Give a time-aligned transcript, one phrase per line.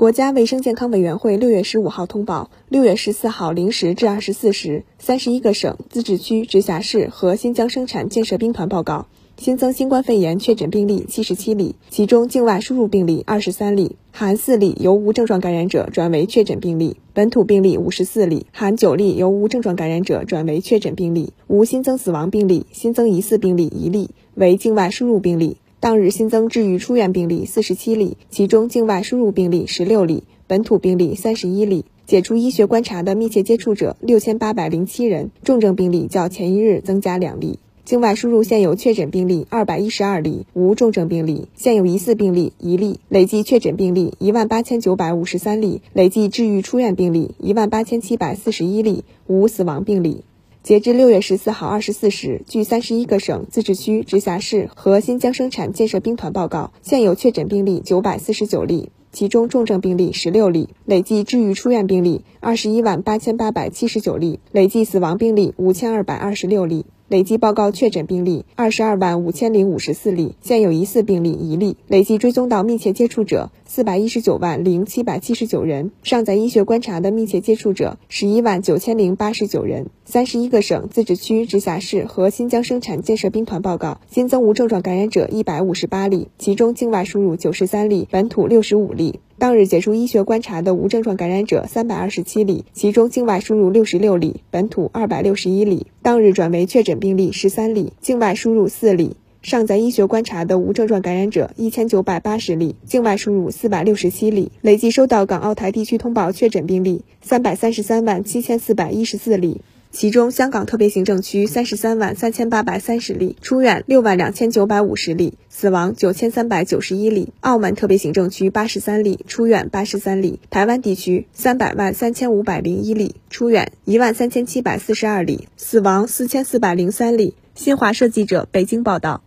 [0.00, 25.58] 国家卫生健康委员会六月十五号通报，六月十四号零时至二十四时，三十一个省、自治区、直辖市和新疆生产建设兵团报告新增新冠肺炎确诊病例七十七例，其中境外输入病例二十三例，含四例由无症状感染者转为确诊病例；本土病例五十四例，含九例由无症状感染者转为确诊病例，无新增死亡病例，新增疑似病例一例，为境外输入病例。
[25.80, 37.58] 当日新增治愈出院病例四十七例，其中境外输入病例十六例，本土病例三十一例，解除医学观察的密切接触者六千八百零七人，重症病例较前一日增加两例。
[37.86, 50.24] 境外输入现有确诊病例二百一十二例，无重症病例，现有疑似病例一例，累计确诊病例一万八千九百五十三例，累计治愈出院病例一万八千七百四十一例，无死亡病例。
[50.62, 66.84] 截至六月十四号二十四时，据三十一个省、自治区、直辖市和新疆生产建设兵团报告，现有确诊病例九百四十九例，其中重症病例十六例，累计治愈出院病例二十一万八千八百七十九例，累计死亡病例五千二百二十六例。
[67.10, 71.76] 累计报告确诊病例二十二万五千零五十四例，现有疑似病例一例。
[71.88, 79.88] 累计追踪到密切接触者四百一十九万零七百七十九人，尚在医学观察的密切接触者十一万九千零八十九人。
[80.04, 89.18] 三十一个省、自治区、直辖市和新疆生产建设兵团报告新增无症状感染者一百五十八例，其中境外输入九十三例，本土六十五例。
[89.40, 95.86] 当日解除医学观察的无症状感染者三百二十七例，其中境外输入六十六例，本土二百六十一例。
[96.02, 99.16] 当日转为确诊病例十三例，境外输入四例。
[99.40, 104.52] 尚在医学观察的无症状感染者一千九百八十例，境外输入四百六十七例。
[104.60, 109.62] 累计收到港澳台地区通报确诊病例三百三十三万七千四百一十四例。
[109.92, 127.34] 其中，香港特别行政区三十三万三千八百三十例，出院六万两千九百五十例，死亡九千三百九十一例；澳门特别行政区八十三例，出院八十三例；台湾地区三百万三千五百零一例，出院一万三千七百四十二例，死亡四千四百零三例。
[127.56, 129.22] 新华社记者北京报道。